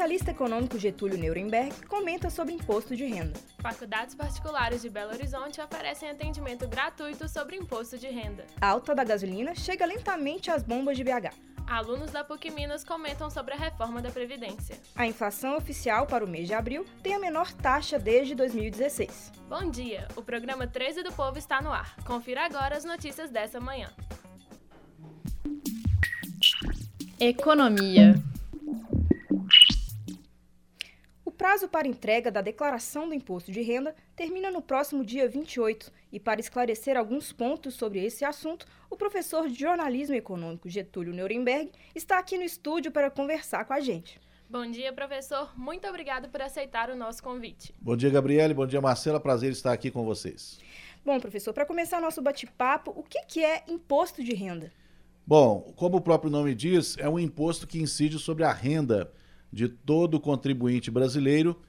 [0.00, 3.38] especialista econômico Getúlio Nuremberg comenta sobre imposto de renda.
[3.60, 8.46] Faculdades particulares de Belo Horizonte oferecem atendimento gratuito sobre imposto de renda.
[8.62, 11.49] A alta da gasolina chega lentamente às bombas de BH.
[11.70, 14.76] Alunos da PUC Minas comentam sobre a reforma da Previdência.
[14.96, 19.30] A inflação oficial para o mês de abril tem a menor taxa desde 2016.
[19.48, 21.94] Bom dia, o programa 13 do Povo está no ar.
[22.04, 23.88] Confira agora as notícias dessa manhã.
[27.20, 28.20] Economia.
[31.40, 36.20] Prazo para entrega da declaração do imposto de renda termina no próximo dia 28 e
[36.20, 42.18] para esclarecer alguns pontos sobre esse assunto, o professor de jornalismo econômico Getúlio Nuremberg está
[42.18, 44.20] aqui no estúdio para conversar com a gente.
[44.50, 45.58] Bom dia, professor.
[45.58, 47.74] Muito obrigado por aceitar o nosso convite.
[47.80, 48.52] Bom dia, Gabriele.
[48.52, 49.18] Bom dia, Marcela.
[49.18, 50.60] Prazer estar aqui com vocês.
[51.02, 54.70] Bom, professor, para começar nosso bate-papo, o que, que é imposto de renda?
[55.26, 59.10] Bom, como o próprio nome diz, é um imposto que incide sobre a renda
[59.52, 61.60] de todo contribuinte brasileiro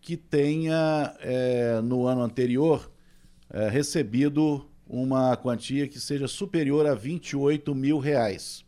[0.00, 2.90] que tenha, é, no ano anterior,
[3.50, 8.64] é, recebido uma quantia que seja superior a 28 mil reais.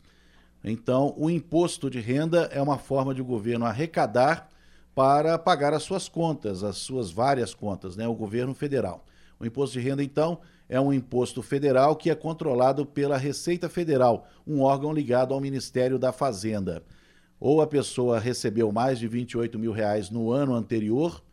[0.63, 4.49] Então, o imposto de renda é uma forma de o governo arrecadar
[4.93, 8.05] para pagar as suas contas, as suas várias contas, né?
[8.05, 9.05] o governo federal.
[9.39, 14.27] O imposto de renda, então, é um imposto federal que é controlado pela Receita Federal,
[14.45, 16.83] um órgão ligado ao Ministério da Fazenda
[17.39, 21.23] ou a pessoa recebeu mais de 28 mil reais no ano anterior,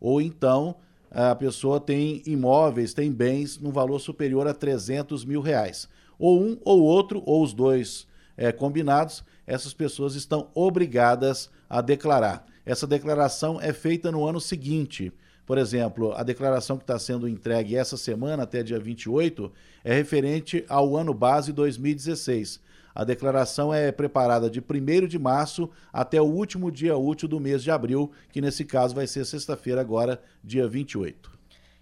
[0.00, 0.76] ou então
[1.10, 5.88] a pessoa tem imóveis, tem bens no valor superior a 300 mil reais.
[6.18, 12.46] Ou um ou outro, ou os dois é, combinados, essas pessoas estão obrigadas a declarar.
[12.64, 15.12] Essa declaração é feita no ano seguinte.
[15.44, 19.52] Por exemplo, a declaração que está sendo entregue essa semana, até dia 28,
[19.84, 22.60] é referente ao ano base 2016.
[22.94, 27.62] A declaração é preparada de 1 de março até o último dia útil do mês
[27.62, 31.32] de abril, que nesse caso vai ser sexta-feira, agora, dia 28.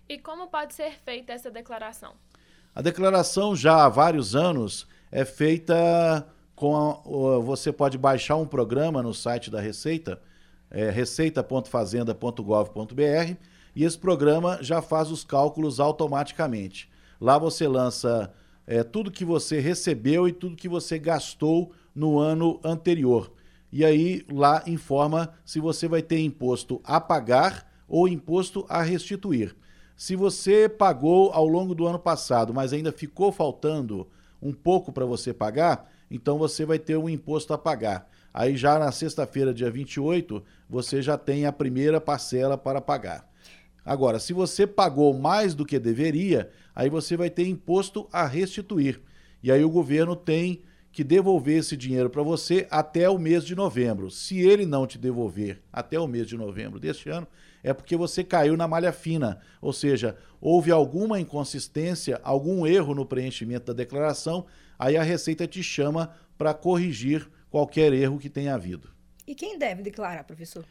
[0.09, 2.15] E como pode ser feita essa declaração?
[2.75, 6.77] A declaração já há vários anos é feita com.
[6.77, 7.01] A,
[7.41, 10.23] você pode baixar um programa no site da Receita,
[10.71, 13.35] é, receita.fazenda.gov.br,
[13.75, 16.89] e esse programa já faz os cálculos automaticamente.
[17.21, 18.33] Lá você lança
[18.67, 23.33] é, tudo que você recebeu e tudo que você gastou no ano anterior.
[23.73, 29.55] E aí lá informa se você vai ter imposto a pagar ou imposto a restituir.
[29.97, 34.09] Se você pagou ao longo do ano passado, mas ainda ficou faltando
[34.41, 38.09] um pouco para você pagar, então você vai ter um imposto a pagar.
[38.33, 43.30] Aí já na sexta-feira, dia 28, você já tem a primeira parcela para pagar.
[43.85, 49.01] Agora, se você pagou mais do que deveria, aí você vai ter imposto a restituir.
[49.43, 53.55] E aí o governo tem que devolver esse dinheiro para você até o mês de
[53.55, 54.11] novembro.
[54.11, 57.27] Se ele não te devolver até o mês de novembro deste ano,
[57.63, 63.07] é porque você caiu na malha fina, ou seja, houve alguma inconsistência, algum erro no
[63.07, 64.47] preenchimento da declaração,
[64.79, 68.89] aí a Receita te chama para corrigir qualquer erro que tenha havido.
[69.27, 70.65] E quem deve declarar, professor?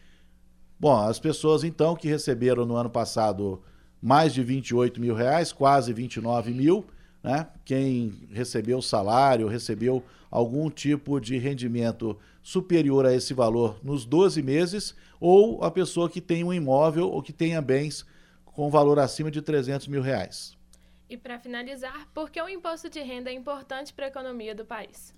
[0.79, 3.61] Bom, as pessoas então que receberam no ano passado
[4.01, 6.85] mais de 28 mil reais, quase 29 mil,
[7.21, 7.47] né?
[7.65, 10.01] Quem recebeu salário, recebeu
[10.31, 16.21] algum tipo de rendimento superior a esse valor nos 12 meses, ou a pessoa que
[16.21, 18.05] tem um imóvel ou que tenha bens
[18.45, 20.57] com valor acima de 300 mil reais.
[21.09, 24.63] E para finalizar, por que o imposto de renda é importante para a economia do
[24.63, 25.13] país?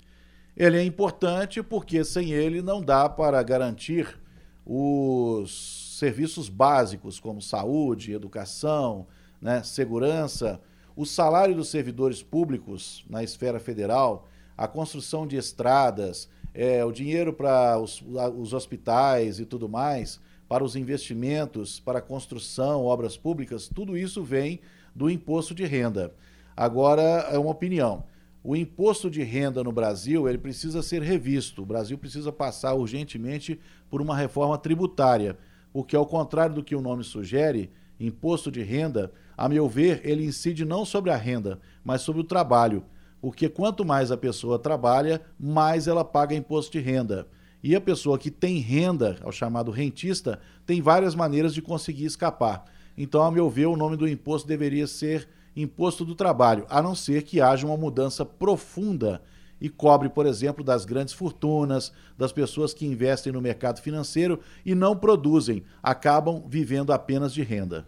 [0.57, 4.19] Ele é importante porque sem ele não dá para garantir
[4.65, 9.07] os serviços básicos como saúde, educação,
[9.41, 10.61] né, segurança,
[10.95, 14.27] o salário dos servidores públicos na esfera federal,
[14.57, 18.03] a construção de estradas, é, o dinheiro para os,
[18.37, 24.23] os hospitais e tudo mais, para os investimentos, para a construção, obras públicas, tudo isso
[24.23, 24.59] vem
[24.93, 26.13] do imposto de renda.
[26.55, 28.03] Agora, é uma opinião
[28.43, 31.61] o imposto de renda no Brasil ele precisa ser revisto.
[31.61, 33.59] O Brasil precisa passar urgentemente
[33.89, 35.37] por uma reforma tributária,
[35.71, 40.25] porque ao contrário do que o nome sugere, imposto de renda, a meu ver, ele
[40.25, 42.83] incide não sobre a renda, mas sobre o trabalho.
[43.21, 47.27] Porque quanto mais a pessoa trabalha, mais ela paga imposto de renda.
[47.63, 52.65] E a pessoa que tem renda, ao chamado rentista, tem várias maneiras de conseguir escapar.
[52.97, 56.95] Então, a meu ver, o nome do imposto deveria ser imposto do trabalho, a não
[56.95, 59.21] ser que haja uma mudança profunda
[59.59, 64.73] e cobre, por exemplo, das grandes fortunas, das pessoas que investem no mercado financeiro e
[64.73, 67.87] não produzem, acabam vivendo apenas de renda.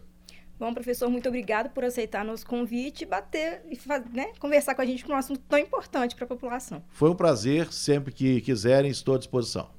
[0.60, 3.78] Bom, professor, muito obrigado por aceitar nosso convite e bater e
[4.16, 6.82] né, conversar com a gente com um assunto tão importante para a população.
[6.90, 9.70] Foi um prazer, sempre que quiserem, estou à disposição.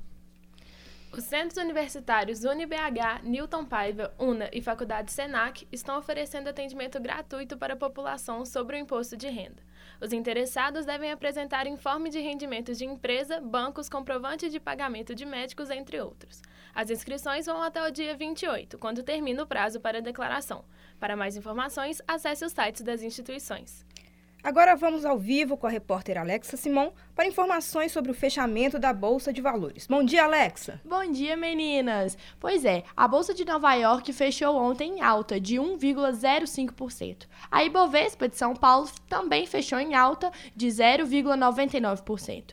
[1.17, 7.75] Os centros universitários UniBH, Newton Paiva, UNA e Faculdade Senac estão oferecendo atendimento gratuito para
[7.75, 9.63] a população sobre o imposto de renda.
[10.01, 15.71] Os interessados devem apresentar informe de rendimentos de empresa, bancos, comprovante de pagamento de médicos,
[15.71, 16.43] entre outros.
[16.75, 20.65] As inscrições vão até o dia 28, quando termina o prazo para a declaração.
[20.99, 23.87] Para mais informações, acesse os sites das instituições.
[24.45, 28.93] Agora vamos ao vivo com a repórter Alexa Simon para informações sobre o fechamento da
[28.93, 29.87] Bolsa de Valores.
[29.87, 30.83] Bom dia, Alexa.
[30.85, 32.19] Bom dia, meninas.
[32.39, 37.27] Pois é, a Bolsa de Nova York fechou ontem em alta de 1,05%.
[37.51, 42.53] A Ibovespa de São Paulo também fechou em alta de 0,99%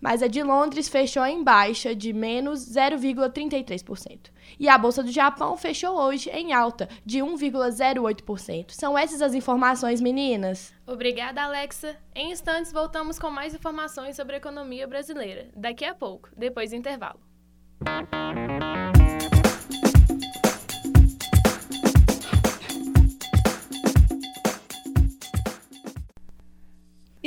[0.00, 4.30] mas a de Londres fechou em baixa de menos 0,33%.
[4.58, 8.70] E a Bolsa do Japão fechou hoje em alta de 1,08%.
[8.70, 10.72] São essas as informações, meninas?
[10.86, 11.96] Obrigada, Alexa.
[12.14, 15.48] Em instantes, voltamos com mais informações sobre a economia brasileira.
[15.54, 17.20] Daqui a pouco, depois do intervalo.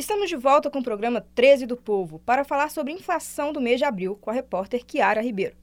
[0.04, 3.78] Estamos de volta com o programa 13 do Povo para falar sobre inflação do mês
[3.78, 5.56] de abril com a repórter Kiara Ribeiro.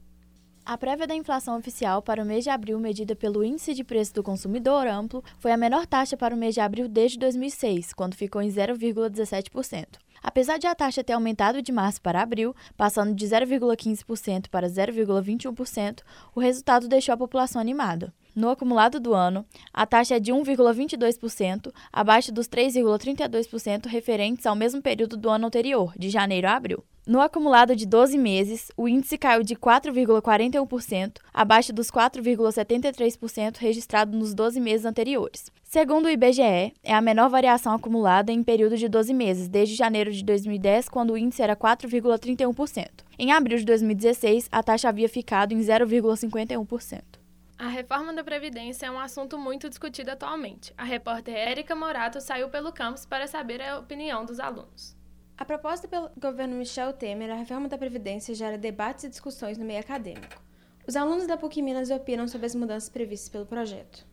[0.65, 4.15] A prévia da inflação oficial para o mês de abril, medida pelo Índice de Preço
[4.15, 8.15] do Consumidor Amplo, foi a menor taxa para o mês de abril desde 2006, quando
[8.15, 9.85] ficou em 0,17%.
[10.23, 15.99] Apesar de a taxa ter aumentado de março para abril, passando de 0,15% para 0,21%,
[16.33, 18.11] o resultado deixou a população animada.
[18.33, 24.81] No acumulado do ano, a taxa é de 1,22%, abaixo dos 3,32% referentes ao mesmo
[24.81, 26.83] período do ano anterior, de janeiro a abril.
[27.05, 34.33] No acumulado de 12 meses, o índice caiu de 4,41%, abaixo dos 4,73% registrado nos
[34.33, 35.51] 12 meses anteriores.
[35.63, 40.11] Segundo o IBGE, é a menor variação acumulada em período de 12 meses, desde janeiro
[40.11, 42.87] de 2010, quando o índice era 4,31%.
[43.17, 47.20] Em abril de 2016, a taxa havia ficado em 0,51%.
[47.61, 50.73] A reforma da Previdência é um assunto muito discutido atualmente.
[50.75, 54.97] A repórter Érica Morato saiu pelo campus para saber a opinião dos alunos.
[55.37, 59.63] A proposta pelo governo Michel Temer, a reforma da Previdência gera debates e discussões no
[59.63, 60.41] meio acadêmico.
[60.87, 64.07] Os alunos da PUC Minas opinam sobre as mudanças previstas pelo projeto.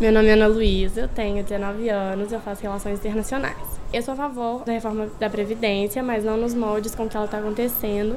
[0.00, 3.80] Meu nome é Ana Luísa, eu tenho 19 anos, eu faço relações internacionais.
[3.92, 7.26] Eu sou a favor da reforma da Previdência, mas não nos moldes com que ela
[7.26, 8.16] está acontecendo,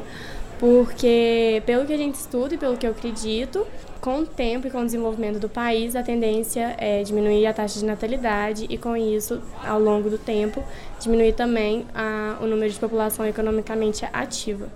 [0.62, 3.66] porque, pelo que a gente estuda e pelo que eu acredito,
[4.00, 7.80] com o tempo e com o desenvolvimento do país, a tendência é diminuir a taxa
[7.80, 10.64] de natalidade e, com isso, ao longo do tempo,
[11.00, 14.70] diminuir também a, o número de população economicamente ativa.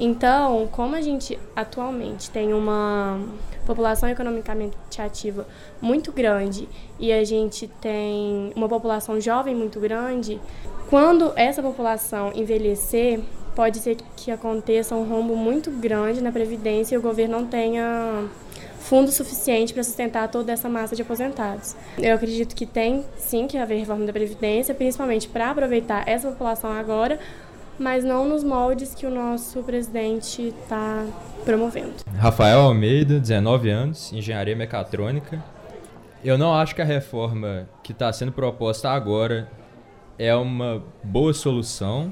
[0.00, 3.20] Então, como a gente atualmente tem uma
[3.64, 5.46] população economicamente ativa
[5.80, 6.68] muito grande
[6.98, 10.40] e a gente tem uma população jovem muito grande,
[10.88, 13.20] quando essa população envelhecer,
[13.60, 18.24] pode ser que aconteça um rombo muito grande na Previdência e o governo não tenha
[18.78, 21.76] fundo suficiente para sustentar toda essa massa de aposentados.
[21.98, 26.72] Eu acredito que tem sim que haver reforma da Previdência, principalmente para aproveitar essa população
[26.72, 27.20] agora,
[27.78, 31.04] mas não nos moldes que o nosso presidente está
[31.44, 31.92] promovendo.
[32.16, 35.38] Rafael Almeida, 19 anos, engenharia mecatrônica.
[36.24, 39.50] Eu não acho que a reforma que está sendo proposta agora
[40.18, 42.10] é uma boa solução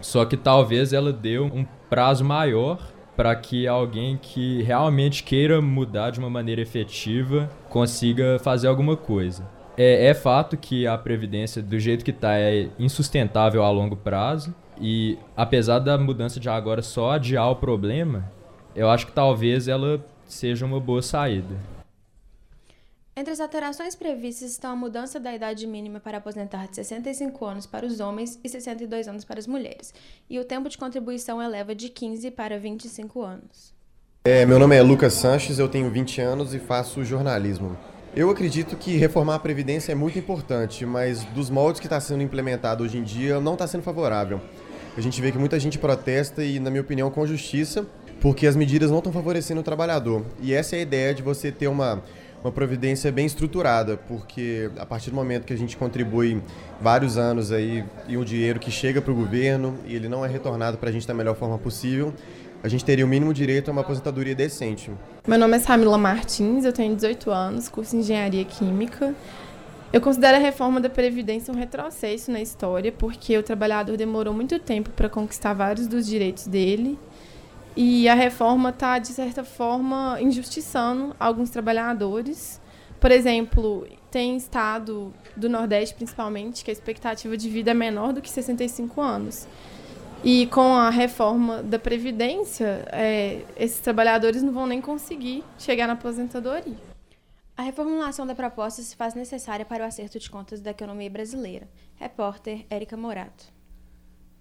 [0.00, 2.78] só que talvez ela dê um prazo maior
[3.16, 9.44] para que alguém que realmente queira mudar de uma maneira efetiva consiga fazer alguma coisa.
[9.76, 14.54] É, é fato que a previdência do jeito que está é insustentável a longo prazo
[14.80, 18.30] e apesar da mudança de agora só adiar o problema,
[18.74, 21.56] eu acho que talvez ela seja uma boa saída.
[23.18, 27.66] Entre as alterações previstas estão a mudança da idade mínima para aposentar de 65 anos
[27.66, 29.92] para os homens e 62 anos para as mulheres,
[30.30, 33.74] e o tempo de contribuição eleva de 15 para 25 anos.
[34.24, 37.76] É, meu nome é Lucas Sanches, eu tenho 20 anos e faço jornalismo.
[38.14, 42.22] Eu acredito que reformar a Previdência é muito importante, mas dos moldes que está sendo
[42.22, 44.40] implementado hoje em dia não está sendo favorável.
[44.96, 47.84] A gente vê que muita gente protesta e, na minha opinião, com justiça,
[48.20, 50.24] porque as medidas não estão favorecendo o trabalhador.
[50.40, 52.02] E essa é a ideia de você ter uma
[52.42, 56.40] uma providência bem estruturada, porque a partir do momento que a gente contribui
[56.80, 60.28] vários anos aí e um dinheiro que chega para o governo e ele não é
[60.28, 62.14] retornado para a gente da melhor forma possível,
[62.62, 64.90] a gente teria o mínimo direito a uma aposentadoria decente.
[65.26, 69.14] Meu nome é Samila Martins, eu tenho 18 anos, curso em Engenharia Química.
[69.92, 74.58] Eu considero a reforma da Previdência um retrocesso na história, porque o trabalhador demorou muito
[74.58, 76.98] tempo para conquistar vários dos direitos dele
[77.80, 82.60] e a reforma está, de certa forma, injustiçando alguns trabalhadores,
[83.00, 88.20] Por exemplo, tem estado do Nordeste, principalmente, que a expectativa de vida é menor do
[88.20, 89.46] que 65 anos.
[90.24, 95.92] E com a reforma da Previdência, é, esses trabalhadores não vão nem conseguir chegar na
[95.92, 96.74] aposentadoria.
[97.56, 101.68] A reformulação da proposta se faz necessária para o acerto de contas da economia brasileira.
[101.94, 103.57] Repórter Érica Morato.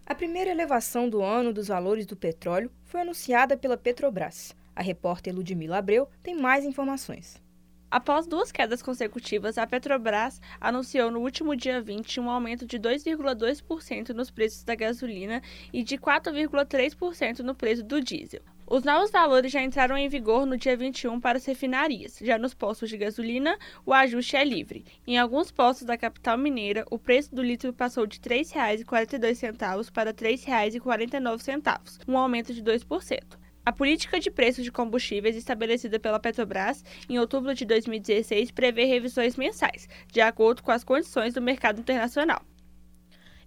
[0.10, 4.56] A primeira elevação do ano dos valores do petróleo foi anunciada pela Petrobras.
[4.74, 7.44] A repórter Ludmila Abreu tem mais informações.
[7.92, 14.12] Após duas quedas consecutivas, a Petrobras anunciou no último dia 20 um aumento de 2,2%
[14.12, 15.42] nos preços da gasolina
[15.74, 18.42] e de 4,3% no preço do diesel.
[18.70, 22.20] Os novos valores já entraram em vigor no dia 21 para as refinarias.
[22.22, 24.84] Já nos postos de gasolina, o ajuste é livre.
[25.08, 30.10] Em alguns postos da capital mineira, o preço do litro passou de R$ 3,42 para
[30.10, 33.22] R$ 3,49, um aumento de 2%.
[33.66, 39.38] A política de preços de combustíveis estabelecida pela Petrobras em outubro de 2016 prevê revisões
[39.38, 42.42] mensais, de acordo com as condições do mercado internacional.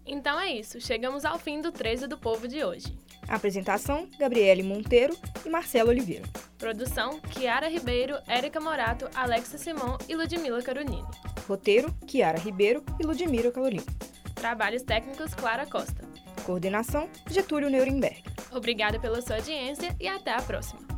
[0.07, 2.87] Então é isso, chegamos ao fim do 13 do Povo de hoje.
[3.31, 6.25] Apresentação: Gabriele Monteiro e Marcelo Oliveira.
[6.59, 11.05] Produção: Kiara Ribeiro, Érica Morato, Alexa Simão e Ludmila Carolini.
[11.49, 13.87] Roteiro: Kiara Ribeiro e Ludmila Carolini.
[14.35, 16.03] Trabalhos técnicos: Clara Costa.
[16.45, 18.25] Coordenação: Getúlio Nuremberg.
[18.51, 20.90] Obrigada pela sua audiência e até a próxima.